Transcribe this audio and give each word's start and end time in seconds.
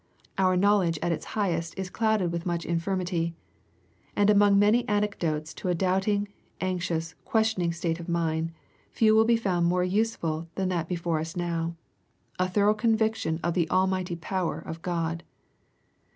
Our 0.39 0.57
knowledge 0.57 0.97
at 1.03 1.11
its 1.11 1.25
highest 1.37 1.77
is 1.77 1.91
clouded 1.91 2.31
with 2.31 2.43
much 2.43 2.65
infirmity. 2.65 3.35
And 4.15 4.31
among 4.31 4.57
many 4.57 4.83
antidotes 4.89 5.53
to 5.53 5.69
a 5.69 5.75
doubting, 5.75 6.27
anxious, 6.59 7.13
questioning 7.23 7.71
state 7.71 7.99
of 7.99 8.09
mind, 8.09 8.51
few 8.89 9.13
will 9.15 9.25
be 9.25 9.37
found 9.37 9.67
more 9.67 9.83
useful 9.83 10.47
than 10.55 10.69
that 10.69 10.87
before 10.89 11.19
us 11.19 11.35
now,— 11.35 11.75
a 12.39 12.49
thorough 12.49 12.73
con 12.73 12.97
viction 12.97 13.39
of 13.43 13.53
the 13.53 13.69
almighty 13.69 14.15
power 14.15 14.57
of 14.57 14.81
God. 14.81 15.21